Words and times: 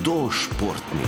Hudo 0.00 0.30
športni. 0.32 1.04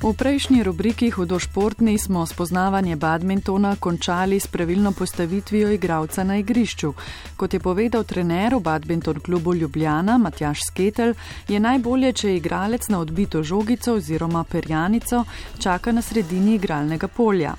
V 0.00 0.12
prejšnji 0.16 0.62
rubriki 0.64 1.10
Hudo 1.10 1.36
športni 1.38 1.98
smo 1.98 2.24
spoznavanje 2.26 2.96
badmintona 2.96 3.76
končali 3.76 4.40
s 4.40 4.46
pravilno 4.46 4.92
postavitvijo 4.92 5.70
igralca 5.76 6.24
na 6.24 6.38
igrišču. 6.40 6.94
Kot 7.36 7.54
je 7.54 7.60
povedal 7.60 8.04
trener 8.04 8.54
v 8.54 8.60
badminton 8.60 9.20
klubu 9.20 9.54
Ljubljana 9.54 10.16
Matjaš 10.18 10.64
Sketel, 10.70 11.12
je 11.48 11.60
najbolje, 11.60 12.12
če 12.12 12.36
igralec 12.36 12.88
na 12.88 13.04
odbito 13.04 13.42
žogico 13.42 14.00
oziroma 14.00 14.44
perjanico 14.44 15.24
čaka 15.60 15.92
na 15.92 16.02
sredini 16.02 16.54
igralnega 16.54 17.08
polja. 17.08 17.54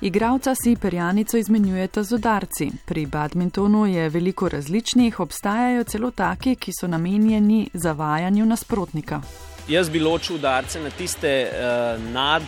Igravca 0.00 0.54
si 0.54 0.76
perjanico 0.76 1.36
izmenjujeta 1.38 2.02
z 2.02 2.12
udarci. 2.12 2.70
Pri 2.84 3.06
badmintonu 3.06 3.86
je 3.86 4.08
veliko 4.08 4.48
različnih, 4.48 5.20
obstajajo 5.20 5.84
celo 5.84 6.10
taki, 6.10 6.54
ki 6.56 6.72
so 6.80 6.86
namenjeni 6.86 7.68
zavajanju 7.74 8.46
nasprotnika. 8.46 9.20
Jaz 9.68 9.90
bi 9.90 10.00
ločil 10.00 10.36
udarce 10.36 10.80
na 10.80 10.90
tiste 10.90 11.30
uh, 11.46 12.12
nad 12.12 12.42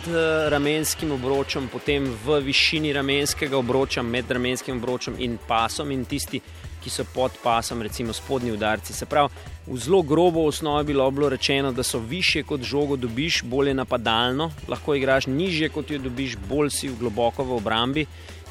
ramenskim 0.49 1.11
obročem, 1.11 1.69
potem 1.71 2.09
v 2.25 2.39
višini 2.43 2.93
ramenskega 2.93 3.57
obroča, 3.57 4.01
med 4.01 4.31
ramenskim 4.31 4.77
obročem 4.77 5.15
in 5.19 5.37
pasom, 5.47 5.91
in 5.91 6.05
tisti, 6.05 6.39
ki 6.39 6.62
so 6.89 7.05
pod 7.13 7.31
pasom, 7.43 7.81
recimo 7.81 8.13
spodnji 8.13 8.51
udarci. 8.51 8.93
Se 8.93 9.05
pravi, 9.05 9.29
v 9.67 9.77
zelo 9.77 10.01
grobo 10.01 10.45
osnovi 10.45 10.83
bilo, 10.83 11.11
bilo 11.11 11.29
rečeno, 11.29 11.71
da 11.71 11.83
so 11.83 11.99
više 11.99 12.43
kot 12.43 12.61
žogo 12.61 12.95
dobiš, 12.95 13.43
bolje 13.43 13.73
napadalno, 13.73 14.51
lahko 14.67 14.95
igraš 14.95 15.27
nižje 15.27 15.69
kot 15.69 15.91
jo 15.91 15.99
dobiš, 15.99 16.37
bolj 16.49 16.69
si 16.69 16.89
v 16.89 16.97
globoko 16.99 17.43
v 17.43 17.55
obrambi 17.55 18.05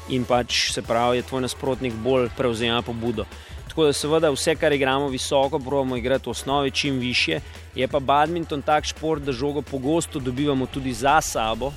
in 0.09 0.25
pač 0.25 0.71
se 0.73 0.81
pravi, 0.81 1.17
je 1.17 1.23
tvoj 1.23 1.41
nasprotnik 1.41 1.93
bolj 1.93 2.29
prevzema 2.37 2.81
pobudo. 2.81 3.25
Tako 3.73 3.85
da, 3.85 3.93
seveda, 3.93 4.29
vse, 4.29 4.53
kar 4.55 4.73
igramo 4.73 5.07
visoko, 5.09 5.59
pravimo 5.59 5.97
igrati 5.97 6.29
v 6.29 6.31
osnovi 6.31 6.71
čim 6.71 6.99
više. 6.99 7.39
Je 7.75 7.87
pa 7.87 7.99
badminton 7.99 8.61
tak 8.61 8.85
šport, 8.85 9.23
da 9.23 9.31
žogo 9.31 9.61
pogosto 9.61 10.19
dobivamo 10.19 10.65
tudi 10.65 10.93
za 10.93 11.21
sabo, 11.21 11.71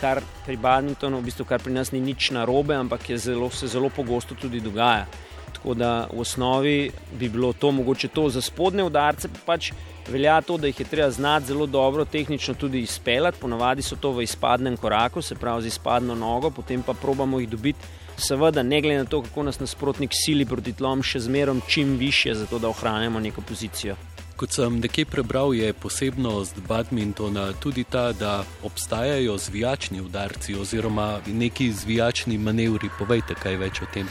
kar 0.00 0.20
pri 0.46 0.56
badmintonu, 0.56 1.18
v 1.18 1.22
bistvu, 1.22 1.44
kar 1.44 1.62
pri 1.62 1.72
nas 1.72 1.92
ni 1.92 2.00
nič 2.00 2.30
narobe, 2.30 2.74
ampak 2.74 3.10
zelo, 3.16 3.50
se 3.50 3.66
zelo 3.66 3.88
pogosto 3.88 4.34
tudi 4.34 4.60
dogaja. 4.60 5.06
Tako 5.52 5.74
da 5.74 6.08
v 6.12 6.20
osnovi 6.20 6.90
bi 7.18 7.28
bilo 7.28 7.52
to 7.52 7.70
mogoče 7.70 8.08
to 8.08 8.28
za 8.28 8.40
spodne 8.40 8.84
udarce, 8.84 9.28
pa 9.28 9.38
pač 9.46 9.72
velja 10.08 10.40
to, 10.40 10.56
da 10.58 10.66
jih 10.66 10.80
je 10.80 10.86
treba 10.86 11.10
znati 11.10 11.46
zelo 11.46 11.66
dobro 11.66 12.04
tehnično 12.04 12.54
tudi 12.54 12.80
izpeljati. 12.80 13.38
Ponavadi 13.40 13.82
so 13.82 13.96
to 13.96 14.12
v 14.12 14.22
izpadnem 14.22 14.76
koraku, 14.76 15.22
se 15.22 15.34
pravi 15.34 15.62
z 15.62 15.66
izpadno 15.66 16.14
nogo, 16.14 16.50
potem 16.50 16.82
pa 16.82 16.92
probamo 16.92 17.40
jih 17.40 17.48
dobiti 17.48 17.78
seveda, 18.16 18.62
ne 18.62 18.80
glede 18.80 18.98
na 18.98 19.04
to, 19.04 19.22
kako 19.22 19.42
nas 19.42 19.60
nasprotnik 19.60 20.10
sili 20.14 20.46
proti 20.46 20.72
tlom, 20.72 21.02
še 21.02 21.20
zmerom 21.20 21.62
čim 21.68 21.96
više, 21.96 22.34
zato 22.34 22.58
da 22.58 22.68
ohranjamo 22.68 23.20
neko 23.20 23.40
pozicijo. 23.40 23.96
Kot 24.36 24.50
sem 24.56 24.80
nekaj 24.80 25.04
prebral, 25.04 25.54
je 25.54 25.72
posebnost 25.72 26.58
badmintona 26.68 27.52
tudi 27.60 27.84
ta, 27.84 28.12
da 28.12 28.44
obstajajo 28.64 29.36
zvijačni 29.38 30.00
udarci 30.00 30.54
oziroma 30.54 31.20
neki 31.26 31.72
zvijačni 31.72 32.38
manevri. 32.38 32.90
Povejte 32.98 33.36
kaj 33.38 33.56
več 33.56 33.82
o 33.82 33.86
tem. 33.94 34.08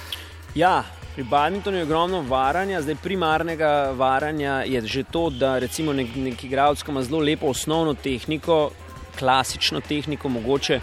Ja, 0.55 0.83
pri 1.15 1.23
badmintonu 1.23 1.77
je 1.77 1.83
ogromno 1.83 2.21
varanja, 2.21 2.81
zdaj 2.81 2.95
primarnega 3.03 3.91
varanja 3.95 4.63
je 4.65 4.81
že 4.81 5.03
to, 5.03 5.29
da 5.29 5.57
recimo 5.59 5.93
nek, 5.93 6.15
neki 6.15 6.47
igralec 6.47 6.83
ima 6.87 7.03
zelo 7.03 7.19
lepo 7.19 7.47
osnovno 7.47 7.93
tehniko, 7.93 8.71
klasično 9.19 9.81
tehniko, 9.81 10.29
mogoče 10.29 10.79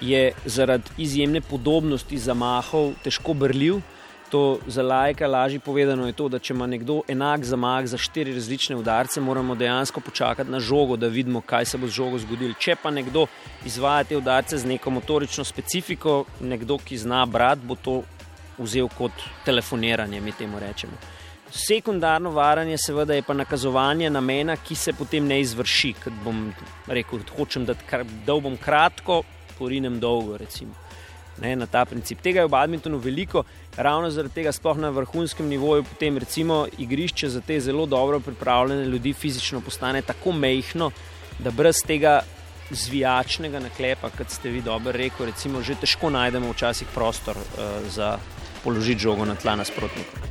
je 0.00 0.32
zaradi 0.44 0.90
izjemne 0.98 1.40
podobnosti 1.40 2.18
zamahov 2.18 2.92
težko 3.04 3.34
brljiv. 3.34 3.80
To 4.30 4.58
za 4.66 4.82
lajka 4.82 5.26
lažje 5.26 5.58
povedano 5.58 6.06
je 6.06 6.12
to, 6.12 6.28
da 6.28 6.38
če 6.38 6.54
ima 6.54 6.66
nekdo 6.66 7.00
enak 7.08 7.44
zamah 7.44 7.86
za 7.86 7.98
štiri 7.98 8.34
različne 8.34 8.76
udarce, 8.76 9.20
moramo 9.20 9.54
dejansko 9.54 10.00
počakati 10.00 10.50
na 10.50 10.60
žogo, 10.60 10.96
da 10.96 11.08
vidimo, 11.08 11.40
kaj 11.40 11.64
se 11.64 11.78
bo 11.78 11.86
z 11.86 11.90
žogo 11.90 12.18
zgodilo. 12.18 12.54
Če 12.54 12.76
pa 12.82 12.90
nekdo 12.90 13.26
izvaja 13.66 14.04
te 14.04 14.16
udarce 14.16 14.58
z 14.58 14.70
neko 14.70 14.90
motorično 14.90 15.44
specifiko, 15.44 16.24
nekdo, 16.40 16.78
ki 16.78 16.98
zna 16.98 17.26
brati, 17.26 17.66
bo 17.66 17.74
to 17.74 18.02
vzel 18.60 18.88
kot 18.98 19.12
telefoniranje, 19.44 20.20
mi 20.20 20.32
temu 20.32 20.58
rečemo. 20.58 20.92
Sekundarno 21.50 22.30
varanje, 22.30 22.78
seveda, 22.78 23.14
je 23.14 23.22
pa 23.22 23.34
nakazovanje 23.34 24.10
namena, 24.10 24.56
ki 24.56 24.74
se 24.74 24.92
potem 24.92 25.26
ne 25.26 25.40
izvrši. 25.40 25.92
Ker 26.04 26.14
bom 26.24 26.52
rekel, 26.86 27.24
hočem, 27.36 27.66
da 27.66 27.74
bom 28.40 28.56
kratko, 28.56 29.22
porinem 29.58 29.98
dolgo. 30.00 30.38
Ne, 31.40 31.54
na 31.56 31.66
ta 31.66 31.84
princip. 31.88 32.20
Tega 32.22 32.42
je 32.42 32.46
v 32.46 32.52
badmintonu 32.52 32.98
veliko, 33.00 33.44
ravno 33.76 34.10
zaradi 34.10 34.34
tega, 34.34 34.52
sploh 34.52 34.78
na 34.78 34.90
vrhunskem 34.94 35.48
nivoju, 35.48 35.86
potem 35.88 36.18
recimo 36.18 36.66
igrišče 36.78 37.28
za 37.28 37.40
te 37.40 37.60
zelo 37.60 37.86
dobro 37.86 38.20
pripravljene 38.20 38.84
ljudi 38.84 39.12
fizično 39.12 39.60
postane 39.60 40.02
tako 40.02 40.32
mehko, 40.32 40.90
da 41.38 41.50
brez 41.50 41.80
tega 41.86 42.20
zvijačnega 42.70 43.58
naklepa, 43.58 44.10
kot 44.10 44.30
ste 44.30 44.50
vi 44.50 44.62
dobro 44.62 44.92
rekli, 44.92 45.26
recimo, 45.26 45.62
že 45.62 45.74
težko 45.80 46.10
najdemo 46.10 46.52
včasih 46.52 46.88
prostor 46.94 47.36
uh, 47.36 47.88
za 47.88 48.18
položiti 48.64 49.00
žogo 49.00 49.24
na 49.24 49.34
tla 49.34 49.56
nasprotnika. 49.56 50.30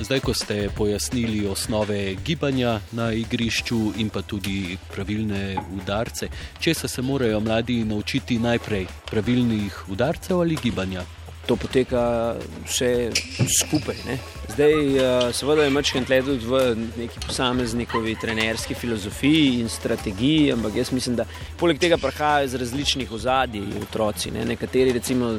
Zdaj, 0.00 0.20
ko 0.20 0.32
ste 0.34 0.70
pojasnili 0.76 1.46
osnove 1.46 2.14
gibanja 2.24 2.80
na 2.92 3.12
igrišču 3.12 3.92
in 4.00 4.08
pa 4.08 4.22
tudi 4.22 4.78
pravilne 4.94 5.60
udarce, 5.76 6.28
če 6.58 6.74
se 6.74 7.02
morajo 7.02 7.40
mladi 7.40 7.84
naučiti 7.84 8.38
najprej 8.38 8.86
pravilnih 9.10 9.88
udarcev 9.92 10.40
ali 10.40 10.56
gibanja? 10.62 11.04
To 11.50 11.56
poteka 11.58 12.36
vse 12.62 13.10
skupaj. 13.58 13.96
Ne? 14.06 14.20
Zdaj, 14.54 14.72
eh, 14.72 15.32
seveda, 15.34 15.64
je 15.66 15.70
večkrat 15.74 16.06
tudi 16.26 16.46
v 16.46 16.60
neki 16.96 17.24
posameznikovi 17.26 18.14
trenerski 18.14 18.74
filozofiji 18.74 19.60
in 19.60 19.68
strategiji, 19.68 20.52
ampak 20.52 20.76
jaz 20.78 20.92
mislim, 20.92 21.16
da 21.16 21.26
poleg 21.58 21.78
tega 21.78 21.98
prihajajo 21.98 22.46
iz 22.46 22.54
različnih 22.54 23.12
ozadij 23.12 23.66
otroci. 23.82 24.30
Ne? 24.30 24.44
Nekateri, 24.44 24.92
recimo, 24.92 25.32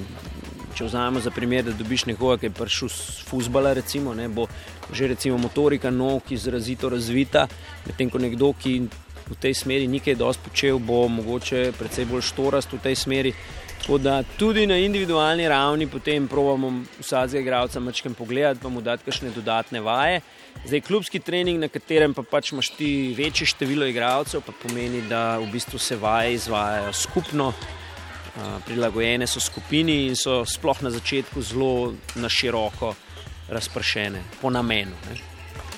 če 0.75 0.89
vzamemo 0.89 1.19
za 1.23 1.31
primer, 1.31 1.63
da 1.63 1.72
dobiš 1.72 2.05
nekoga, 2.11 2.38
ki 2.41 2.49
je 2.49 2.55
prišel 2.59 2.89
z 2.91 3.23
fusbala, 3.29 3.73
recimo, 3.73 4.13
ne, 4.13 4.28
bo 4.28 4.47
že 4.91 5.07
recimo 5.07 5.38
motorika 5.38 5.89
nog 5.89 6.28
izrazito 6.29 6.89
razvita, 6.89 7.47
medtem 7.88 8.09
ko 8.11 8.19
nekdo, 8.19 8.51
ki 8.59 8.75
v 9.31 9.38
tej 9.39 9.55
smeri 9.55 9.88
nekaj 9.88 10.17
dosti 10.19 10.49
počel, 10.49 10.79
bo 10.79 11.07
mogoče 11.07 11.72
predvsej 11.79 12.05
bolj 12.09 12.25
štorast 12.28 12.73
v 12.75 12.81
tej 12.83 12.95
smeri. 12.99 13.31
Tako 13.81 13.97
da 13.97 14.23
tudi 14.37 14.67
na 14.67 14.77
individualni 14.77 15.47
ravni 15.49 15.87
potem 15.87 16.27
provamo 16.27 16.83
vsakega 16.99 17.39
igralca 17.39 17.79
mačkem 17.79 18.13
pogledati, 18.13 18.59
pa 18.63 18.69
mu 18.69 18.81
dati 18.81 19.03
kakšne 19.03 19.31
dodatne 19.35 19.81
vaje. 19.81 20.21
Zdaj, 20.65 20.81
klubski 20.81 21.19
trening, 21.19 21.59
na 21.59 21.67
katerem 21.67 22.13
pa 22.13 22.21
pač 22.23 22.51
imaš 22.51 22.69
ti 22.77 23.15
večje 23.17 23.47
število 23.47 23.85
igralcev, 23.89 24.43
pa 24.45 24.53
pomeni, 24.63 25.01
da 25.09 25.39
v 25.41 25.47
bistvu 25.51 25.79
se 25.79 25.97
vaje 25.97 26.33
izvajajo 26.33 26.93
skupno, 26.93 27.53
prilagojene 28.65 29.27
so 29.27 29.39
skupini 29.39 30.05
in 30.07 30.15
so 30.15 30.45
sploh 30.45 30.81
na 30.81 30.91
začetku 30.91 31.41
zelo 31.41 31.93
na 32.15 32.29
široko 32.29 32.93
razpršene, 33.49 34.21
po 34.41 34.49
namenu. 34.49 34.95
Ne. 35.09 35.17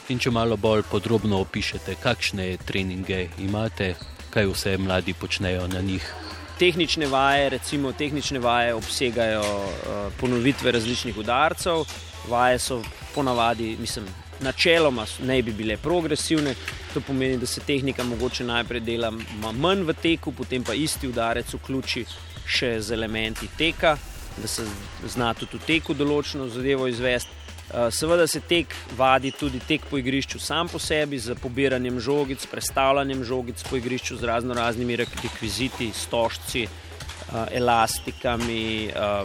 In 0.10 0.20
če 0.20 0.32
malo 0.32 0.58
bolj 0.58 0.84
podrobno 0.92 1.40
opišete, 1.42 1.96
kakšne 2.04 2.58
treninge 2.68 3.30
imate, 3.40 3.94
kaj 4.34 4.52
vse 4.52 4.78
mladi 4.78 5.14
počnejo 5.14 5.68
na 5.72 5.82
njih. 5.82 6.23
Tehnične 6.60 7.08
vaje, 7.08 7.50
recimo, 7.50 7.92
tehnične 7.92 8.40
vaje 8.40 8.74
obsegajo 8.74 9.42
uh, 9.42 10.14
ponovitve 10.20 10.72
različnih 10.72 11.18
udarcev, 11.18 11.86
vaje 12.30 12.60
so 12.60 12.82
ponavadi, 13.16 13.78
mislim, 13.80 14.06
načeloma 14.40 15.06
ne 15.24 15.42
bi 15.42 15.52
bile 15.52 15.78
progresivne. 15.78 16.56
To 16.94 17.02
pomeni, 17.02 17.38
da 17.38 17.46
se 17.46 17.62
tehnika 17.62 18.04
mogoče 18.04 18.44
najprej 18.44 18.82
dela 18.82 19.12
manj 19.52 19.84
v 19.84 19.94
teku, 19.94 20.32
potem 20.32 20.64
pa 20.64 20.74
isti 20.74 21.08
udarec 21.08 21.54
vključi 21.54 22.06
še 22.46 22.82
z 22.82 22.94
elementi 22.94 23.48
teka, 23.58 23.98
da 24.38 24.48
se 24.48 24.66
zna 25.08 25.34
tudi 25.34 25.58
v 25.58 25.66
teku 25.68 25.94
določeno 25.94 26.50
zadevo 26.50 26.88
izvesti. 26.88 27.43
Eh, 27.72 27.92
seveda 27.92 28.28
se 28.28 28.40
tek 28.40 28.76
vadi 28.98 29.32
tudi 29.32 29.60
tek 29.60 29.86
po 29.90 29.98
igrišču 29.98 30.40
sam 30.40 30.68
po 30.68 30.80
sebi, 30.80 31.20
z 31.20 31.36
pobiranjem 31.42 32.00
žogic, 32.00 32.46
predstavljanjem 32.52 33.24
žogic 33.24 33.64
po 33.70 33.78
igrišču 33.80 34.18
z 34.18 34.24
razno 34.24 34.54
raznimi 34.54 34.96
rekviziti, 34.96 35.92
stožci, 35.96 36.64
eh, 36.64 37.46
elastikami 37.52 38.88
eh, 38.88 39.24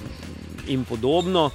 in 0.66 0.84
podobno. 0.84 1.50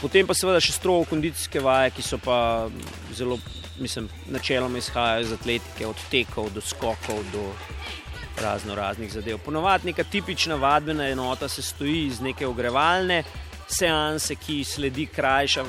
Potem 0.00 0.26
pa 0.26 0.34
seveda 0.34 0.60
še 0.60 0.72
strogo 0.72 1.04
kondicijske 1.10 1.60
vaje, 1.60 1.90
ki 1.96 2.02
so 2.02 2.18
pa 2.18 2.68
zelo, 3.12 3.38
mislim, 3.80 4.08
načeloma 4.30 4.78
izhajajo 4.78 5.22
iz 5.26 5.32
atletike, 5.32 5.86
od 5.86 6.00
tekov 6.10 6.50
do 6.54 6.60
skokov 6.60 7.24
do 7.32 7.48
razno 8.42 8.74
raznih 8.74 9.12
zadev. 9.12 9.38
Ponovadi 9.44 9.90
neka 9.90 10.04
tipična 10.04 10.54
vadbena 10.54 11.08
enota 11.08 11.48
se 11.48 11.62
stoji 11.62 12.06
iz 12.06 12.20
neke 12.20 12.46
ogrevalne 12.46 13.22
seanse, 13.68 14.34
ki 14.34 14.64
sledi 14.64 15.06
krajša 15.06 15.64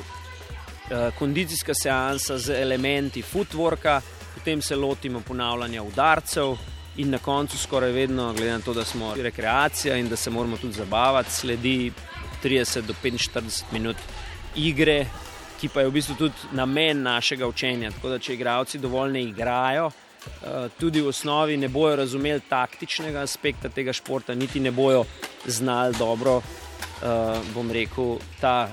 kondicijska 1.18 1.74
seansa 1.74 2.38
z 2.38 2.60
elementi 2.62 3.22
footworka, 3.22 4.00
potem 4.34 4.62
se 4.62 4.76
lotimo 4.76 5.20
ponavljanja 5.20 5.82
udarcev, 5.82 6.56
In 6.96 7.10
na 7.10 7.18
koncu, 7.18 7.58
skoraj 7.58 7.92
vedno, 7.92 8.32
glede 8.32 8.52
na 8.52 8.60
to, 8.60 8.72
da 8.74 8.84
smo 8.84 9.14
rekreacija 9.14 9.96
in 9.96 10.08
da 10.08 10.16
se 10.16 10.30
moramo 10.30 10.56
tudi 10.56 10.72
zabavati, 10.72 11.32
sledi 11.32 11.92
30 12.44 12.80
do 12.80 12.94
45 13.02 13.62
minut 13.72 13.96
igre, 14.56 15.06
ki 15.60 15.68
pa 15.68 15.80
je 15.80 15.90
v 15.90 15.92
bistvu 15.92 16.14
tudi 16.16 16.56
namen 16.56 17.02
našega 17.02 17.46
učenja. 17.46 17.90
Tako 17.90 18.14
da, 18.14 18.18
če 18.18 18.34
igravci 18.34 18.78
dovolj 18.78 19.12
ne 19.12 19.22
igrajo, 19.28 19.90
eh, 19.90 20.68
tudi 20.80 21.00
v 21.00 21.12
osnovi 21.12 21.56
ne 21.56 21.68
bojo 21.68 21.96
razumeli 21.96 22.40
taktičnega 22.48 23.20
aspekta 23.20 23.68
tega 23.68 23.92
športa, 23.92 24.34
niti 24.34 24.60
ne 24.60 24.70
bojo 24.70 25.04
znali 25.46 25.94
dobro, 25.98 26.40
eh, 26.40 27.40
bom 27.54 27.70
rekel, 27.70 28.16
ta 28.40 28.70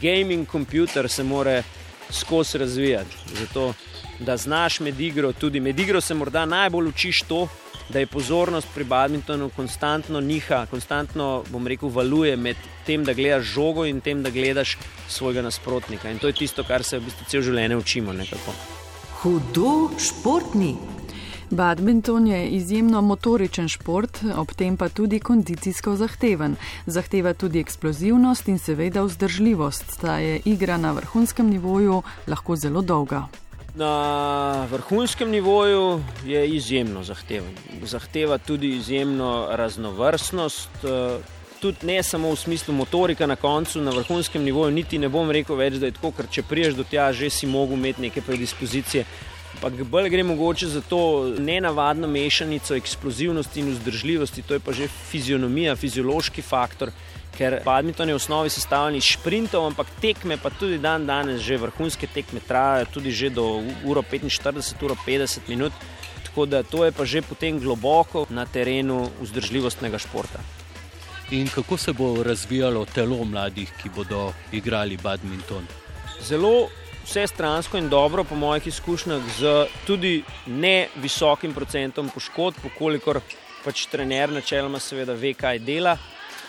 gaming 0.00 0.48
computer 0.50 1.08
se 1.08 1.22
more 1.22 1.62
skozi 2.10 2.58
razvijati. 2.58 3.16
Zato, 3.40 3.74
da 4.18 4.36
znaš 4.36 4.80
med 4.80 5.00
igro, 5.00 5.32
tudi 5.32 5.60
med 5.60 5.78
igro 5.80 6.00
se 6.00 6.14
morda 6.14 6.44
najbolj 6.46 6.88
učiš 6.88 7.22
to, 7.28 7.48
da 7.88 7.98
je 7.98 8.06
pozornost 8.06 8.68
pri 8.74 8.84
badmintonu 8.84 9.50
konstantno 9.56 10.20
niha, 10.20 10.66
konstantno, 10.70 11.44
bom 11.50 11.66
rekel, 11.66 11.88
valuje 11.88 12.36
med 12.36 12.56
tem, 12.86 13.04
da 13.04 13.12
gledaš 13.12 13.44
žogo 13.54 13.84
in 13.86 14.00
tem, 14.00 14.22
da 14.22 14.30
gledaš 14.30 14.76
svojega 15.08 15.42
nasprotnika. 15.42 16.10
In 16.10 16.18
to 16.18 16.26
je 16.26 16.32
tisto, 16.32 16.64
kar 16.64 16.84
se 16.84 16.98
v 16.98 17.08
bistvu 17.08 17.26
cel 17.28 17.42
življenje 17.42 17.76
učimo. 17.76 18.12
Nekako. 18.12 18.54
Hudo 19.22 19.90
športni. 19.98 20.99
Badminton 21.50 22.26
je 22.26 22.48
izjemno 22.48 23.00
motoričen 23.00 23.68
šport, 23.68 24.18
ob 24.36 24.52
tem 24.52 24.76
pa 24.76 24.88
tudi 24.88 25.18
kondicijsko 25.20 25.96
zahteven. 25.96 26.56
Zahteva 26.86 27.34
tudi 27.34 27.60
eksplozivnost 27.60 28.48
in 28.48 28.58
seveda 28.58 29.02
vzdržljivost, 29.02 29.84
saj 30.00 30.24
je 30.24 30.40
igra 30.44 30.76
na 30.76 30.92
vrhunskem 30.92 31.50
nivoju 31.50 32.02
lahko 32.26 32.56
zelo 32.56 32.82
dolga. 32.82 33.26
Na 33.74 34.66
vrhunskem 34.70 35.30
nivoju 35.30 36.02
je 36.24 36.48
izjemno 36.48 37.02
zahteven. 37.04 37.54
Zahteva 37.82 38.38
tudi 38.38 38.76
izjemno 38.76 39.46
raznovrstnost. 39.50 40.70
Eh, 40.84 41.18
tudi 41.60 41.86
ne 41.86 42.02
samo 42.02 42.30
v 42.30 42.36
smislu 42.36 42.74
motorika 42.74 43.26
na 43.26 43.36
koncu, 43.36 43.80
na 43.80 43.90
vrhunskem 43.90 44.42
nivoju, 44.42 44.70
niti 44.70 44.98
ne 44.98 45.08
bom 45.08 45.30
rekel 45.30 45.56
več, 45.56 45.74
da 45.74 45.86
je 45.86 45.92
tako, 45.92 46.12
ker 46.16 46.26
če 46.30 46.42
priješ 46.42 46.74
do 46.74 46.84
tja, 46.84 47.12
že 47.12 47.30
si 47.30 47.46
mogel 47.46 47.76
imeti 47.76 48.02
neke 48.02 48.22
predispozicije. 48.22 49.04
Ampak 49.54 49.82
bolj 49.90 50.08
gre 50.08 50.22
mogoče 50.22 50.66
za 50.66 50.80
to 50.80 51.34
nenavadno 51.38 52.08
mešanico 52.08 52.74
eksplozivnosti 52.74 53.60
in 53.60 53.72
vzdržljivosti, 53.74 54.42
to 54.42 54.54
je 54.54 54.60
pa 54.60 54.72
že 54.72 54.88
fizionomija, 54.88 55.76
fiziološki 55.76 56.42
faktor 56.42 56.92
ker 57.40 57.60
badminton 57.64 58.08
je 58.08 58.14
v 58.14 58.20
osnovi 58.20 58.50
sestavljen 58.52 58.98
iz 58.98 59.06
sprintov, 59.14 59.64
ampak 59.70 59.88
tekme 60.02 60.36
pa 60.36 60.50
tudi 60.50 60.78
dan 60.78 61.06
danes, 61.06 61.40
že 61.40 61.56
vrhunske 61.60 62.10
tekme 62.12 62.42
trajajo 62.44 62.90
tudi 62.92 63.14
že 63.16 63.30
do 63.30 63.62
uro 63.84 64.02
45, 64.02 64.84
uro 64.84 64.96
50 65.06 65.48
minut. 65.48 65.72
Tako 66.30 66.46
da 66.46 66.62
to 66.62 66.84
je 66.84 66.92
pa 66.92 67.04
že 67.04 67.22
potem 67.22 67.58
globoko 67.58 68.26
na 68.30 68.46
terenu 68.46 69.10
vzdržljivostnega 69.20 69.98
športa. 69.98 70.38
In 71.30 71.48
kako 71.48 71.76
se 71.76 71.92
bo 71.92 72.22
razvijalo 72.22 72.84
telo 72.84 73.24
mladih, 73.24 73.70
ki 73.82 73.88
bodo 73.88 74.32
igrali 74.52 74.96
badminton? 74.96 75.66
Zelo 76.20 76.68
vse 77.04 77.26
stransko 77.26 77.78
in 77.78 77.88
dobro, 77.88 78.24
po 78.24 78.34
mojih 78.34 78.66
izkušnjah, 78.66 79.22
z 79.38 79.66
tudi 79.86 80.22
ne 80.46 80.88
visokim 80.96 81.54
procentom 81.54 82.08
poškodb, 82.14 82.70
kolikor 82.78 83.20
pač 83.64 83.86
trener 83.90 84.32
načeloma 84.32 84.78
seveda 84.80 85.12
ve, 85.12 85.34
kaj 85.34 85.58
dela. 85.58 85.96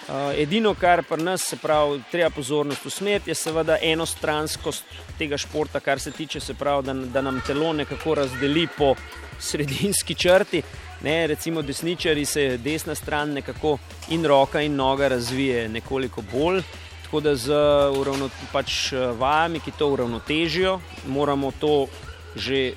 Eh, 0.10 0.42
edino, 0.42 0.74
kar 0.76 1.04
pri 1.04 1.24
nas 1.24 1.44
se 1.46 1.58
pravi, 1.58 2.02
treba 2.12 2.30
pozornost 2.30 2.86
usmeriti, 2.86 3.30
je 3.30 3.36
seveda 3.36 3.78
enostranskost 3.82 4.84
tega 5.18 5.38
športa, 5.38 5.80
kar 5.80 6.00
se 6.00 6.12
tiče, 6.12 6.40
se 6.40 6.54
pravi, 6.54 6.86
da, 6.86 6.94
da 6.94 7.22
nam 7.22 7.42
telo 7.48 7.74
nekako 7.74 8.16
razdeli 8.16 8.68
po 8.78 8.96
sredinski 9.40 10.16
črti. 10.16 10.62
Ne, 11.02 11.28
recimo 11.28 11.62
desničari 11.62 12.26
se 12.26 12.58
desna 12.58 12.96
stran 12.96 13.34
nekako 13.34 13.78
in 14.10 14.26
roka 14.26 14.62
in 14.62 14.76
noga 14.76 15.08
razvije 15.08 15.70
nekoliko 15.70 16.22
bolj. 16.34 16.62
Tako 17.12 17.20
da 17.20 17.36
z 17.36 17.52
uravno, 18.00 18.30
pač, 18.54 18.94
eh, 18.94 19.12
vajami, 19.20 19.60
ki 19.60 19.72
to 19.76 19.90
uravnotežijo, 19.92 20.80
moramo 21.08 21.52
to 21.60 21.88
že 22.36 22.74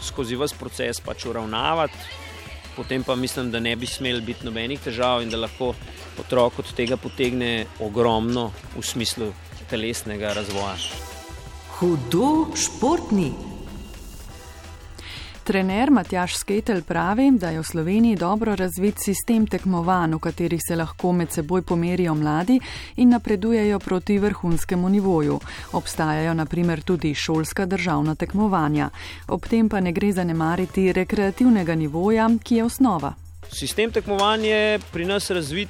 skozi 0.00 0.36
vse 0.40 0.56
proces 0.56 1.00
pač 1.04 1.26
uravnavati. 1.28 1.92
Potem 2.76 3.04
pa 3.04 3.14
mislim, 3.14 3.50
da 3.50 3.60
ne 3.60 3.76
bi 3.76 3.86
smeli 3.86 4.24
biti 4.24 4.46
nobenih 4.46 4.80
težav 4.80 5.22
in 5.22 5.28
da 5.28 5.36
lahko 5.36 5.74
otrok 6.18 6.58
od 6.58 6.72
tega 6.72 6.96
potegne 6.96 7.66
ogromno 7.78 8.52
v 8.76 8.82
smislu 8.82 9.34
telesnega 9.68 10.32
razvoja. 10.32 10.80
Hudo 11.76 12.56
športni. 12.56 13.53
Trener 15.44 15.90
Matjaš 15.90 16.36
Sketel 16.36 16.82
pravi, 16.82 17.30
da 17.30 17.50
je 17.50 17.58
v 17.60 17.64
Sloveniji 17.64 18.16
dobro 18.16 18.54
razvit 18.56 18.94
sistem 18.98 19.46
tekmovanj, 19.46 20.14
v 20.14 20.18
katerih 20.18 20.60
se 20.68 20.76
lahko 20.76 21.12
med 21.12 21.32
seboj 21.32 21.62
pomerijo 21.62 22.14
mladi 22.14 22.60
in 22.96 23.08
napredujejo 23.08 23.78
proti 23.78 24.18
vrhunskemu 24.18 24.88
nivoju. 24.88 25.40
Obstajajo 25.72 26.34
naprimer 26.34 26.80
tudi 26.82 27.14
šolska 27.14 27.66
državna 27.66 28.14
tekmovanja. 28.14 28.88
Ob 29.28 29.46
tem 29.46 29.68
pa 29.68 29.80
ne 29.80 29.92
gre 29.92 30.12
zanemariti 30.12 30.92
rekreativnega 30.92 31.74
nivoja, 31.74 32.30
ki 32.44 32.56
je 32.56 32.64
osnova. 32.64 33.23
Sistem 33.52 33.92
tekmovanja 33.92 34.56
je 34.56 34.78
pri 34.92 35.04
nas 35.04 35.30
razvit 35.30 35.68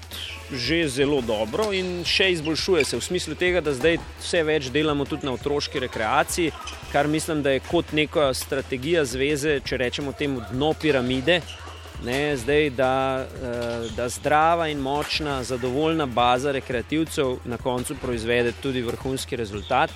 že 0.53 0.89
zelo 0.89 1.21
dobro 1.21 1.73
in 1.73 2.05
še 2.05 2.31
izboljšuje 2.33 2.85
se 2.85 2.97
v 2.97 3.03
smislu 3.03 3.35
tega, 3.35 3.61
da 3.65 3.73
zdaj 3.75 3.97
vse 4.21 4.43
več 4.45 4.69
delamo 4.71 5.07
tudi 5.09 5.27
na 5.27 5.33
otroški 5.35 5.81
rekreaciji, 5.81 6.53
kar 6.93 7.09
mislim, 7.09 7.43
da 7.43 7.55
je 7.57 7.63
kot 7.65 7.93
neka 7.93 8.29
strategija 8.35 9.05
zveze, 9.05 9.61
če 9.65 9.81
rečemo 9.81 10.13
temu 10.13 10.45
dno 10.53 10.75
piramide. 10.81 11.41
Ne, 12.05 12.37
zdaj, 12.37 12.71
da, 12.77 13.25
eh, 13.25 13.89
da 13.97 14.09
zdrava 14.09 14.69
in 14.69 14.79
močna, 14.79 15.43
zadovoljna 15.43 16.07
baza 16.07 16.53
rekreativcev 16.53 17.39
na 17.45 17.57
koncu 17.57 17.97
proizvede 18.03 18.53
tudi 18.63 18.83
vrhunski 18.83 19.37
rezultat. 19.37 19.91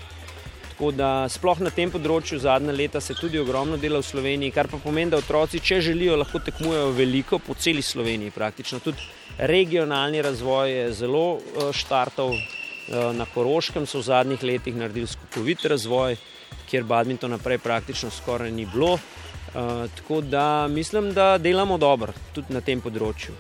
Tako 0.79 0.93
da 0.95 1.27
sploh 1.27 1.59
na 1.59 1.73
tem 1.75 1.91
področju 1.91 2.37
zadnja 2.39 2.71
leta 2.71 3.01
se 3.03 3.17
tudi 3.19 3.41
ogromno 3.41 3.75
dela 3.83 3.99
v 3.99 4.07
Sloveniji, 4.07 4.53
kar 4.55 4.69
pa 4.71 4.79
pomeni, 4.79 5.11
da 5.11 5.19
otroci, 5.19 5.59
če 5.59 5.81
želijo, 5.83 6.15
lahko 6.21 6.39
tekmujejo 6.39 6.93
veliko 6.95 7.41
po 7.43 7.57
celi 7.59 7.83
Sloveniji. 7.83 8.31
Praktično 8.31 8.79
tudi 8.85 9.03
regionalni 9.43 10.23
razvoj 10.23 10.71
je 10.71 10.87
zelo 11.01 11.25
eh, 11.35 11.73
štartov. 11.75 12.31
Eh, 12.31 13.13
na 13.19 13.27
Koroškem 13.27 13.91
so 13.91 13.99
v 13.99 14.07
zadnjih 14.07 14.47
letih 14.53 14.79
naredili 14.79 15.11
skokovit 15.11 15.67
razvoj, 15.67 16.15
kjer 16.71 16.87
badminton 16.87 17.35
naprej 17.35 17.59
praktično 17.59 18.15
skoraj 18.15 18.55
ni 18.55 18.71
bilo. 18.71 18.95
Uh, 19.49 19.89
tako 19.99 20.21
da 20.21 20.69
mislim, 20.71 21.11
da 21.15 21.39
delamo 21.39 21.79
dobro 21.79 22.15
tudi 22.37 22.55
na 22.55 22.61
tem 22.61 22.79
področju. 22.85 23.35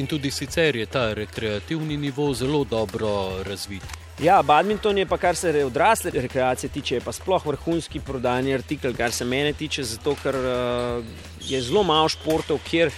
In 0.00 0.08
tudi 0.08 0.30
sicer 0.30 0.80
je 0.80 0.86
ta 0.86 1.10
rekreativni 1.12 2.00
nivo 2.00 2.32
zelo 2.32 2.64
dobro 2.64 3.42
razvit. 3.44 3.99
Ja, 4.20 4.42
badminton 4.42 4.98
je 4.98 5.06
pa, 5.06 5.16
kar 5.16 5.36
se 5.36 5.64
odrasle 5.64 6.10
rekreacije 6.14 6.70
tiče, 6.70 6.98
pa 7.00 7.12
sploh 7.12 7.46
vrhunski 7.46 8.02
prodajni 8.04 8.52
artikel, 8.54 8.92
kar 8.96 9.12
se 9.16 9.24
mene 9.24 9.52
tiče, 9.56 9.82
zato 9.82 10.12
ker 10.22 10.36
uh, 10.36 11.04
je 11.40 11.60
zelo 11.62 11.82
malo 11.82 12.08
športov, 12.12 12.58
kjer 12.68 12.92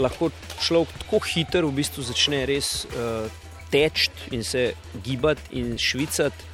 lahko 0.00 0.30
človek 0.64 0.94
tako 1.02 1.20
hitro 1.28 1.68
v 1.68 1.76
bistvu 1.76 2.04
začne 2.08 2.38
res 2.48 2.86
uh, 2.86 3.28
teči 3.68 4.08
in 4.32 4.44
se 4.44 4.70
gibati 5.04 5.60
in 5.60 5.76
švicati, 5.76 6.48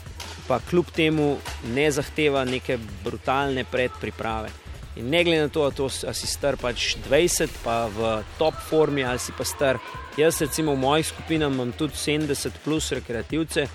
pa 0.49 0.59
kljub 0.59 0.90
temu 0.90 1.37
ne 1.71 1.87
zahteva 1.90 2.42
neke 2.44 2.80
brutalne 3.04 3.62
predpriprave. 3.64 4.50
In 4.97 5.14
ne 5.14 5.23
glede 5.25 5.47
na 5.47 5.49
to, 5.49 5.62
ali 5.71 6.14
si 6.18 6.26
star 6.26 6.59
pač 6.59 6.97
20, 7.06 7.54
pa 7.62 7.87
v 7.87 8.11
top 8.38 8.59
formi 8.66 9.06
ali 9.06 9.23
si 9.23 9.32
pa 9.32 9.47
star. 9.47 9.78
Jaz, 10.18 10.42
recimo, 10.42 10.75
v 10.75 10.82
mojih 10.82 11.06
skupinah 11.06 11.54
imam 11.54 11.71
tudi 11.73 11.94
70 11.94 12.61
plus 12.64 12.90
rekreativce 12.92 13.68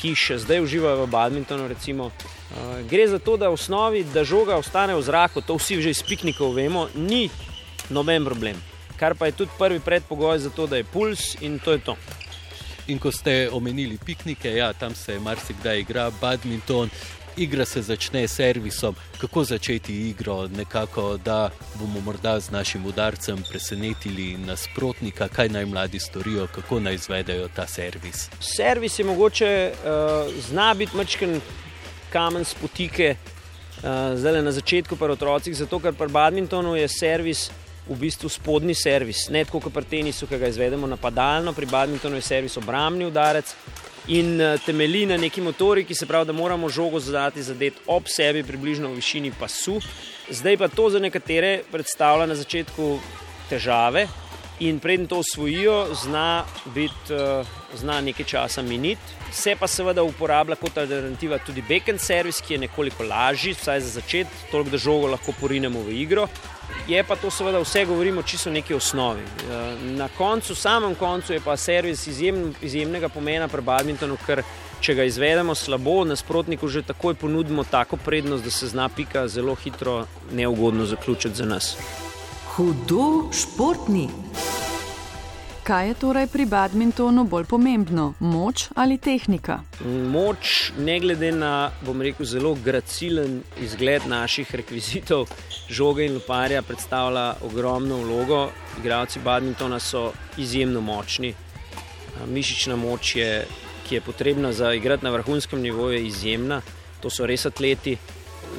ki 0.00 0.14
še 0.18 0.38
zdaj 0.42 0.62
uživajo 0.64 1.04
v 1.04 1.10
badmintonu. 1.10 1.68
Recimo, 1.68 2.10
uh, 2.10 2.82
gre 2.90 3.08
za 3.08 3.18
to, 3.18 3.36
da 3.36 3.48
v 3.48 3.58
osnovi, 3.58 4.04
da 4.04 4.24
žoga 4.24 4.58
ostane 4.58 4.94
v 4.94 5.02
zraku, 5.02 5.40
to 5.40 5.56
vsi 5.58 5.82
že 5.82 5.90
iz 5.90 6.02
piknikov 6.02 6.54
vemo, 6.54 6.88
ni 6.94 7.30
noben 7.90 8.24
problem. 8.24 8.58
Kar 8.96 9.14
pa 9.18 9.26
je 9.26 9.42
tudi 9.42 9.56
prvi 9.58 9.80
predpogoj 9.80 10.38
za 10.38 10.50
to, 10.50 10.66
da 10.66 10.76
je 10.76 10.84
puls 10.86 11.34
in 11.40 11.58
to 11.58 11.74
je 11.74 11.80
to. 11.82 11.96
In 12.86 13.00
ko 13.00 13.08
ste 13.08 13.48
omenili 13.48 13.96
piknike, 13.96 14.52
ja, 14.54 14.72
tam 14.72 14.94
se 14.94 15.18
marsikdaj 15.18 15.80
igra 15.80 16.10
badminton 16.20 16.90
igra 17.36 17.64
se 17.64 17.82
začne 17.82 18.28
s 18.28 18.36
servisom, 18.36 18.94
kako 19.18 19.44
začeti 19.44 20.08
igro, 20.08 20.48
nekako, 20.48 21.16
da 21.16 21.50
bomo 21.74 22.00
morda 22.00 22.40
z 22.40 22.50
našim 22.50 22.86
udarcem 22.86 23.42
presenetili 23.50 24.36
nasprotnika, 24.36 25.28
kaj 25.28 25.48
naj 25.48 25.66
mladi 25.66 25.98
storijo, 25.98 26.46
kako 26.54 26.80
naj 26.80 26.94
izvedejo 26.94 27.48
ta 27.56 27.66
servis. 27.66 28.28
Servis 28.40 28.98
je 28.98 29.04
mogoče 29.04 29.72
uh, 29.72 30.32
zna 30.48 30.74
biti 30.74 30.96
mačken 30.96 31.40
kamen 32.12 32.44
spotike, 32.44 33.16
uh, 33.76 34.18
zdaj 34.18 34.32
le 34.32 34.42
na 34.42 34.52
začetku, 34.52 34.96
pa 34.96 35.06
otrocih, 35.06 35.56
zato 35.56 35.78
ker 35.78 35.94
pri 35.94 36.08
badmintonu 36.08 36.76
je 36.76 36.88
servis. 36.88 37.50
V 37.84 37.98
bistvu 38.00 38.30
spodnji 38.32 38.72
servis, 38.74 39.26
ne 39.28 39.42
tako 39.44 39.60
kot 39.60 39.72
pri 39.74 39.84
tenisu, 39.84 40.24
ki 40.26 40.38
ga 40.40 40.48
izvedemo 40.48 40.86
napadalno, 40.88 41.52
pri 41.52 41.66
badmintonu 41.68 42.16
je 42.16 42.22
servis 42.24 42.56
obrambni 42.56 43.04
udarec, 43.04 43.50
in 44.08 44.40
eh, 44.40 44.58
temelji 44.66 45.06
na 45.06 45.16
neki 45.16 45.40
motoriki, 45.40 45.94
se 45.94 46.06
pravi, 46.06 46.26
da 46.26 46.32
moramo 46.32 46.68
žogo 46.68 47.00
zadati 47.00 47.42
zadet 47.42 47.74
ob 47.86 48.08
sebi, 48.08 48.42
približno 48.42 48.88
v 48.88 49.00
višini 49.00 49.32
pasu. 49.40 49.80
Zdaj 50.30 50.56
pa 50.56 50.68
to 50.68 50.90
za 50.90 50.98
nekatere 50.98 51.62
predstavlja 51.72 52.26
na 52.26 52.34
začetku 52.34 52.98
težave. 53.48 54.08
In 54.60 54.78
predtem 54.78 55.06
to 55.10 55.18
usvojijo, 55.18 55.88
zna, 55.98 56.44
uh, 56.66 57.46
zna 57.74 58.00
nekaj 58.00 58.24
časa 58.24 58.62
miniti. 58.62 59.02
Se 59.32 59.56
pa 59.58 59.66
seveda 59.66 60.02
uporablja 60.02 60.54
kot 60.56 60.78
alternativa 60.78 61.40
tudi 61.42 61.62
backend 61.68 62.00
servis, 62.00 62.38
ki 62.40 62.54
je 62.54 62.60
nekoliko 62.68 63.02
lažji, 63.02 63.56
vsaj 63.58 63.80
za 63.80 63.96
začetek, 63.98 64.46
toliko 64.52 64.70
da 64.70 64.78
žogo 64.78 65.10
lahko 65.10 65.34
porinemo 65.40 65.82
v 65.82 65.98
igro. 66.04 66.28
Je 66.88 67.04
pa 67.04 67.16
to 67.16 67.30
seveda 67.30 67.58
vse, 67.62 67.84
govorimo 67.84 68.22
čisto 68.22 68.50
o 68.50 68.52
neki 68.52 68.74
osnovi. 68.74 69.22
Uh, 69.22 69.82
na 69.96 70.08
koncu, 70.18 70.54
samem 70.54 70.94
koncu, 70.94 71.32
je 71.32 71.40
pa 71.40 71.56
servis 71.56 72.06
izjem, 72.06 72.54
izjemnega 72.62 73.08
pomena 73.08 73.48
pri 73.48 73.62
badmintonu, 73.62 74.18
ker 74.26 74.42
če 74.80 74.94
ga 74.94 75.04
izvedemo 75.08 75.54
slabo, 75.54 76.02
nasprotniku 76.04 76.68
že 76.68 76.82
takoj 76.82 77.14
ponudimo 77.14 77.64
tako 77.64 77.96
prednost, 77.96 78.44
da 78.44 78.50
se 78.50 78.68
zna 78.68 78.88
pika 78.88 79.28
zelo 79.28 79.54
hitro 79.54 80.04
neugodno 80.32 80.86
zaključiti 80.86 81.36
za 81.36 81.44
nas. 81.44 81.76
Hudo 82.56 83.32
športni. 83.32 84.08
Kaj 85.64 85.86
je 85.88 85.94
torej 85.96 86.26
pri 86.28 86.44
badmintonu 86.44 87.22
bolj 87.24 87.46
pomembno, 87.48 88.10
moč 88.20 88.66
ali 88.76 88.98
tehnika? 89.00 89.62
Moč, 90.12 90.72
ne 90.76 90.98
glede 91.00 91.30
na, 91.32 91.70
bom 91.86 92.02
rekel, 92.04 92.26
zelo 92.28 92.50
gracilen 92.64 93.38
izgled 93.64 94.04
naših 94.04 94.52
rekvizitov, 94.60 95.24
žoge 95.72 96.04
in 96.04 96.18
loparja, 96.18 96.60
predstavlja 96.62 97.24
ogromno 97.48 98.02
vlogo. 98.02 98.50
Igravci 98.82 99.24
badmintona 99.24 99.80
so 99.80 100.10
izjemno 100.36 100.84
močni. 100.84 101.32
Mišična 102.28 102.76
moč, 102.76 103.16
je, 103.16 103.46
ki 103.88 103.94
je 103.94 104.04
potrebna 104.04 104.52
za 104.52 104.74
igrati 104.74 105.04
na 105.04 105.16
vrhunskem 105.16 105.64
nivoju, 105.64 105.96
je 105.96 106.06
izjemna. 106.06 106.60
To 107.00 107.08
so 107.10 107.24
res 107.24 107.46
atleti. 107.48 107.96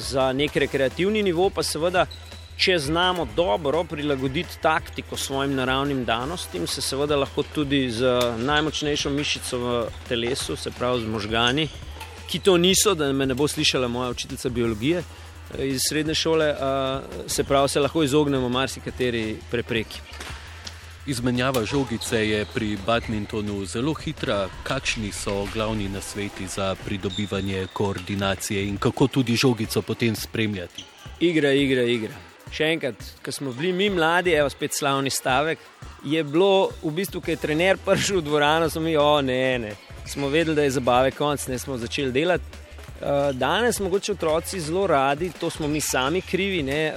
Za 0.01 0.31
nek 0.33 0.55
rekreativni 0.57 1.21
nivo 1.23 1.51
pa 1.53 1.63
seveda 1.63 2.07
Če 2.55 2.77
znamo 2.79 3.27
dobro 3.35 3.83
prilagoditi 3.83 4.57
taktiko 4.61 5.17
svojim 5.17 5.55
naravnim 5.55 6.05
danostim, 6.05 6.67
se 6.67 6.81
seveda 6.81 7.17
lahko 7.19 7.43
tudi 7.43 7.89
z 7.91 8.11
najmočnejšo 8.37 9.09
mišico 9.11 9.57
v 9.59 9.71
telesu, 10.07 10.55
se 10.55 10.71
pravi 10.71 11.01
z 11.01 11.09
možgani, 11.11 11.65
ki 12.31 12.39
to 12.39 12.55
niso, 12.57 12.93
da 12.95 13.11
me 13.13 13.25
ne 13.25 13.35
bo 13.35 13.47
slišala 13.47 13.87
moja 13.91 14.09
učiteljica 14.09 14.49
biologije 14.49 15.01
eh, 15.03 15.67
iz 15.67 15.81
srednje 15.89 16.15
šole, 16.15 16.47
se 17.27 17.43
pravi, 17.43 17.69
se 17.69 17.79
lahko 17.79 18.03
izognemo 18.03 18.49
marsikateri 18.49 19.35
prepreki. 19.51 19.99
Izmenjava 21.07 21.65
žogice 21.65 22.21
je 22.27 22.45
pri 22.53 22.77
badmintonu 22.85 23.65
zelo 23.65 23.93
hitra. 23.93 24.47
Kakšni 24.63 25.11
so 25.11 25.43
glavni 25.53 25.89
nasveti 25.89 26.47
za 26.47 26.75
pridobivanje 26.85 27.67
koordinacije 27.73 28.63
in 28.67 28.77
kako 28.77 29.07
tudi 29.07 29.35
žogico 29.35 29.81
potem 29.81 30.15
spremljati? 30.15 30.85
Igra, 31.19 31.51
igra, 31.51 31.83
igra 31.83 32.15
še 32.51 32.71
enkrat, 32.75 33.07
ko 33.23 33.31
smo 33.31 33.53
bili 33.53 33.73
mi 33.73 33.89
mladi, 33.89 34.35
evo 34.37 34.49
spet 34.49 34.73
slavni 34.73 35.09
stavek, 35.09 35.59
je 36.05 36.23
bilo 36.23 36.69
v 36.83 36.91
bistvu, 36.99 37.21
ki 37.21 37.33
je 37.33 37.41
trener 37.41 37.79
prišel 37.81 38.21
v 38.21 38.27
dvorano, 38.27 38.69
smo 38.69 38.83
mi, 38.85 38.97
o 38.97 39.21
ne, 39.21 39.57
ne, 39.59 39.73
smo 40.05 40.29
vedeli, 40.29 40.55
da 40.55 40.67
je 40.67 40.75
zabave 40.77 41.11
konc, 41.11 41.47
ne 41.47 41.59
smo 41.59 41.77
začeli 41.81 42.13
delati. 42.13 42.65
Eh, 43.01 43.33
danes 43.33 43.79
mogoče 43.79 44.11
otroci 44.11 44.59
zelo 44.59 44.87
radi, 44.87 45.31
to 45.39 45.49
smo 45.49 45.67
mi 45.67 45.81
sami 45.81 46.21
krivi, 46.21 46.63
ne, 46.63 46.85
eh, 46.85 46.93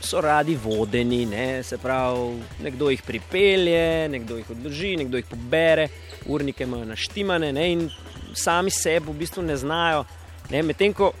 so 0.00 0.20
radi 0.20 0.56
vodeni, 0.64 1.26
ne, 1.26 1.62
se 1.62 1.78
pravi, 1.78 2.38
nekdo 2.62 2.90
jih 2.90 3.02
pripelje, 3.02 4.08
nekdo 4.08 4.36
jih 4.36 4.50
odloži, 4.50 4.96
nekdo 4.96 5.16
jih 5.16 5.26
pobere, 5.30 5.88
urnike 6.26 6.64
imajo 6.64 6.84
naštimane 6.84 7.52
ne, 7.52 7.72
in 7.72 7.90
sami 8.34 8.70
sebe 8.70 9.12
v 9.12 9.18
bistvu 9.18 9.42
ne 9.42 9.56
znajo. 9.56 10.04
Medtem 10.50 10.92
ko 10.92 11.12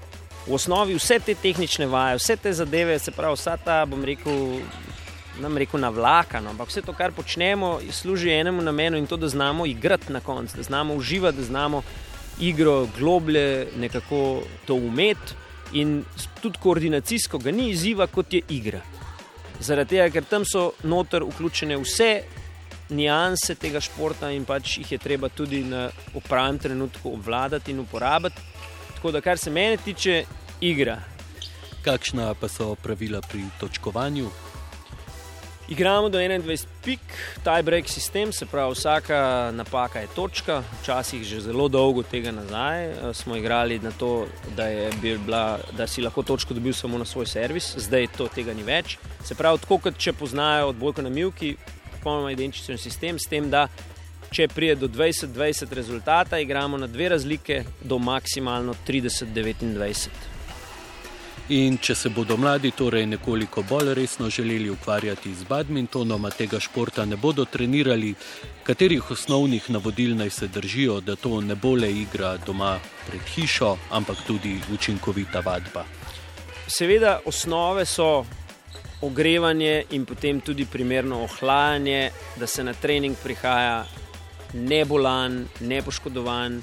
v 0.46 0.54
osnovi 0.54 0.94
vse 0.94 1.18
te 1.18 1.34
tehnične 1.34 1.86
vaje, 1.86 2.18
vse 2.18 2.36
te 2.36 2.52
zadeve, 2.52 2.98
se 2.98 3.10
pravi, 3.10 3.36
vsa 3.38 3.56
ta, 3.56 3.84
bom 3.86 4.04
rekel, 4.04 4.60
nam 5.40 5.56
rekel, 5.58 5.80
navlakano, 5.80 6.50
ampak 6.50 6.68
vse 6.68 6.82
to, 6.82 6.92
kar 6.92 7.12
počnemo, 7.12 7.78
služi 7.90 8.32
enemu 8.34 8.62
namenu 8.62 8.98
in 8.98 9.06
to, 9.06 9.16
da 9.16 9.28
znamo 9.28 9.66
igrati 9.66 10.12
na 10.12 10.20
koncu, 10.20 10.56
da 10.56 10.62
znamo 10.62 10.94
uživati, 10.94 11.38
da 11.38 11.44
znamo 11.44 11.82
igro 12.40 12.88
globlje 12.98 13.68
nekako 13.76 14.42
to 14.66 14.74
umeti 14.74 15.34
in 15.72 16.04
tudi 16.40 16.58
koordinacijsko 16.58 17.38
ga 17.38 17.50
ni 17.50 17.70
izziva, 17.70 18.06
kot 18.06 18.32
je 18.32 18.40
igra. 18.48 18.80
Zaradi 19.60 19.96
tega, 19.96 20.10
ker 20.10 20.24
tam 20.24 20.44
so 20.44 20.72
noter 20.82 21.24
vključene 21.24 21.76
vse. 21.76 22.12
Nijanse 22.92 23.54
tega 23.54 23.80
športa, 23.80 24.28
in 24.36 24.44
pač 24.44 24.74
jih 24.82 24.90
je 24.92 24.98
treba 25.00 25.30
tudi 25.32 25.62
na 25.64 25.86
pravem 26.28 26.58
trenutku 26.58 27.14
obvladati 27.14 27.70
in 27.72 27.78
uporabiti. 27.80 28.42
Tako 29.02 29.12
da, 29.12 29.20
kar 29.20 29.38
se 29.38 29.50
mene 29.50 29.76
tiče, 29.76 30.24
igra. 30.60 31.00
Kakšna 31.82 32.34
pa 32.40 32.46
so 32.48 32.74
pravila 32.74 33.20
pri 33.20 33.42
točkovanju? 33.60 34.28
Igramo 35.68 36.08
do 36.08 36.18
21 36.18 36.66
pik, 36.84 37.00
taj 37.42 37.62
break 37.62 37.88
sistem, 37.88 38.32
se 38.32 38.46
pravi, 38.46 38.76
vsaka 38.78 39.50
napaka 39.54 39.98
je 39.98 40.06
točka. 40.14 40.62
Včasih 40.82 41.24
že 41.24 41.40
zelo 41.40 41.66
dolgo 41.68 42.02
tega 42.02 42.30
nazaj 42.30 42.84
eh, 42.84 43.14
smo 43.14 43.36
igrali 43.36 43.78
na 43.78 43.90
to, 43.90 44.26
da, 44.56 44.70
bila, 45.02 45.58
da 45.76 45.86
si 45.86 46.02
lahko 46.02 46.22
točko 46.22 46.54
dobil 46.54 46.72
samo 46.72 46.98
na 46.98 47.04
svoj 47.04 47.26
servis, 47.26 47.74
zdaj 47.76 48.06
to 48.16 48.28
tega 48.28 48.54
ni 48.54 48.62
več. 48.62 48.98
Se 49.24 49.34
pravi, 49.34 49.58
tako 49.58 49.78
kot 49.78 49.98
če 49.98 50.12
poznajo 50.12 50.68
odbojko 50.70 51.02
na 51.02 51.10
milki, 51.10 51.56
popolnoma 51.98 52.30
identičen 52.30 52.78
sistem, 52.78 53.18
s 53.18 53.26
tem, 53.26 53.50
da 53.50 53.66
če 54.32 54.48
pride 54.48 54.74
do 54.80 54.88
20-20 54.88 55.72
rezultata, 55.74 56.38
igramo 56.38 56.76
na 56.76 56.86
dve 56.86 57.08
razlike, 57.08 57.64
do 57.84 57.98
maksimalno 57.98 58.74
30-29. 58.88 60.08
In 61.52 61.76
če 61.76 61.94
se 61.98 62.08
bodo 62.08 62.36
mladi 62.40 62.70
torej 62.72 63.04
nekoliko 63.06 63.64
bolj 63.68 63.92
resno 63.98 64.30
želeli 64.30 64.70
ukvarjati 64.70 65.34
z 65.34 65.44
badmintonom, 65.48 66.24
a 66.24 66.30
tega 66.30 66.60
športa 66.60 67.04
ne 67.04 67.16
bodo 67.16 67.44
trenirali, 67.44 68.14
katerih 68.64 69.10
osnovnih 69.10 69.70
navodil 69.70 70.14
naj 70.16 70.30
se 70.30 70.48
držijo, 70.48 71.00
da 71.00 71.16
to 71.16 71.40
ne 71.40 71.54
bo 71.54 71.74
le 71.74 71.90
igra 71.92 72.36
doma 72.46 72.78
pred 73.08 73.20
hišo, 73.34 73.76
ampak 73.90 74.22
tudi 74.26 74.54
učinkovita 74.72 75.42
vadba. 75.44 75.84
Seveda, 76.66 77.18
osnove 77.26 77.84
so 77.84 78.24
ogrevanje 79.02 79.82
in 79.90 80.06
potem 80.06 80.40
tudi 80.40 80.64
primerno 80.64 81.24
ohlajanje, 81.24 82.10
da 82.36 82.46
se 82.46 82.64
na 82.64 82.72
trening 82.72 83.16
prihaja 83.22 83.84
ne 84.52 84.84
bolan, 84.84 85.44
ne 85.60 85.82
poškodovan, 85.82 86.62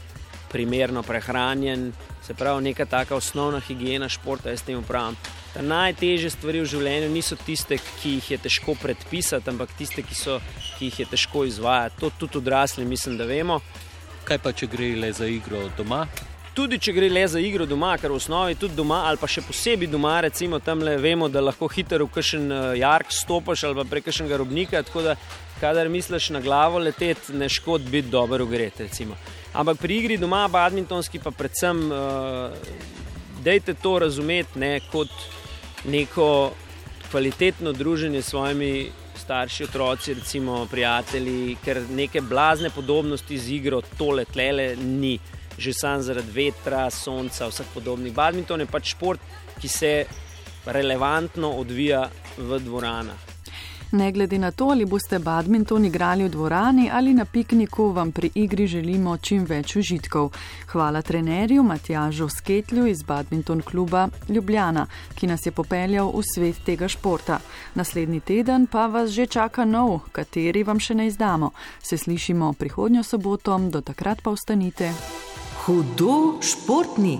primerno 0.52 1.04
prehranjen, 1.04 1.92
se 2.26 2.34
pravi, 2.34 2.64
neka 2.64 2.86
taka 2.86 3.16
osnovna 3.16 3.60
higiena 3.60 4.10
športa, 4.10 4.50
jaz 4.50 4.62
temu 4.62 4.82
pravim. 4.82 5.18
Ta 5.54 5.62
najtežje 5.62 6.30
stvari 6.30 6.62
v 6.62 6.70
življenju 6.70 7.10
niso 7.14 7.38
tiste, 7.46 7.80
ki 8.02 8.18
jih 8.18 8.32
je 8.32 8.38
težko 8.46 8.76
predpisati, 8.82 9.50
ampak 9.50 9.74
tiste, 9.78 10.04
ki, 10.06 10.18
so, 10.18 10.40
ki 10.78 10.90
jih 10.90 11.00
je 11.04 11.08
težko 11.14 11.46
izvajati. 11.50 11.98
To 12.02 12.10
tudi 12.10 12.38
odrasli, 12.38 12.86
mislim, 12.86 13.18
da 13.18 13.26
vemo. 13.30 13.62
Kaj 14.30 14.42
pa, 14.44 14.54
če 14.54 14.70
gre 14.70 14.92
le 15.00 15.14
za 15.14 15.30
igro 15.30 15.64
doma? 15.78 16.04
Tudi, 16.54 16.80
če 16.82 16.94
gre 16.94 17.08
le 17.10 17.24
za 17.30 17.40
igro 17.40 17.66
doma, 17.70 17.94
ker 17.98 18.12
v 18.12 18.20
osnovi 18.20 18.58
tudi 18.60 18.76
doma, 18.76 19.04
ali 19.08 19.18
pa 19.22 19.30
še 19.32 19.42
posebej 19.46 19.88
doma, 19.90 20.18
recimo 20.26 20.60
tam 20.60 20.82
le 20.86 20.98
vemo, 21.02 21.30
da 21.32 21.42
lahko 21.42 21.70
hitro 21.72 22.06
v 22.06 22.14
kakšen 22.18 22.50
eh, 22.52 22.64
jark 22.82 23.14
stopiš 23.16 23.64
ali 23.70 23.78
pa 23.80 23.86
prek 23.88 24.10
kakšnega 24.10 24.42
robnika. 24.42 24.84
Tako 24.86 25.06
da 25.08 25.16
kadar 25.60 25.90
misliš 25.90 26.30
na 26.30 26.42
glavo 26.42 26.80
leteti, 26.80 27.34
ne 27.34 27.50
škod 27.50 27.82
biti 27.82 28.10
dober 28.10 28.42
ugret. 28.42 28.80
Recimo. 28.80 29.16
Ampak 29.54 29.78
pri 29.78 29.98
igri 29.98 30.18
doma, 30.18 30.48
badmintonski, 30.48 31.20
pa 31.20 31.32
predvsem, 31.32 31.92
uh, 31.92 32.52
dejte 33.44 33.74
to 33.74 34.00
razumeti 34.00 34.60
ne, 34.60 34.80
kot 34.92 35.10
neko 35.86 36.52
kvalitetno 37.12 37.72
druženje 37.72 38.22
s 38.22 38.30
svojimi 38.30 38.92
starši, 39.18 39.64
otroci, 39.64 40.14
recimo 40.14 40.68
prijatelji, 40.72 41.58
ker 41.66 41.82
neke 41.90 42.22
blazne 42.22 42.70
podobnosti 42.70 43.38
z 43.38 43.52
igro 43.56 43.82
tole 43.98 44.26
tlele 44.26 44.76
ni. 44.76 45.20
Že 45.60 45.74
sam 45.74 46.02
zaradi 46.02 46.32
vetra, 46.32 46.90
sonca, 46.90 47.50
vseh 47.50 47.68
podobnih. 47.74 48.14
Badminton 48.16 48.64
je 48.64 48.68
pač 48.72 48.94
šport, 48.94 49.20
ki 49.60 49.68
se 49.68 49.92
relevantno 50.66 51.52
odvija 51.60 52.06
v 52.38 52.60
dvoranah. 52.64 53.29
Ne 53.92 54.12
glede 54.12 54.38
na 54.38 54.52
to, 54.52 54.66
ali 54.66 54.86
boste 54.86 55.20
badminton 55.20 55.86
igrali 55.86 56.24
v 56.24 56.30
dvorani 56.30 56.90
ali 56.94 57.14
na 57.14 57.26
pikniku, 57.26 57.92
vam 57.92 58.12
pri 58.12 58.30
igri 58.36 58.68
želimo 58.68 59.18
čim 59.18 59.46
več 59.46 59.76
užitkov. 59.76 60.30
Hvala 60.72 61.02
trenerju 61.02 61.64
Matjažu 61.64 62.30
Sketlju 62.30 62.86
iz 62.88 63.04
badminton 63.04 63.62
kluba 63.62 64.08
Ljubljana, 64.30 64.86
ki 65.16 65.28
nas 65.28 65.46
je 65.46 65.52
popeljal 65.52 66.12
v 66.14 66.22
svet 66.36 66.62
tega 66.66 66.88
športa. 66.88 67.40
Naslednji 67.76 68.20
teden 68.20 68.68
pa 68.68 68.86
vas 68.88 69.10
že 69.10 69.26
čaka 69.26 69.66
nov, 69.66 70.00
kateri 70.12 70.64
vam 70.64 70.80
še 70.80 70.94
ne 70.94 71.08
izdamo. 71.08 71.52
Se 71.82 71.98
slišimo 71.98 72.54
prihodnjo 72.54 73.04
soboto, 73.04 73.58
do 73.58 73.82
takrat 73.82 74.22
pa 74.22 74.30
ostanite. 74.30 74.94
Hudo 75.66 76.38
športni! 76.42 77.18